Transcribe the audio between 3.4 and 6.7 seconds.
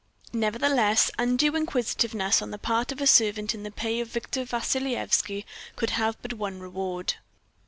in the pay of Victor Vassilyevski could have but one